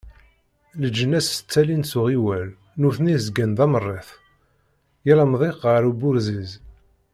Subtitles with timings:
[0.81, 2.45] Leǧnas ttalin s uɣiwel,
[2.79, 4.09] nutni zgan d amerret,
[5.07, 6.51] yal amḍiq yers uburziz.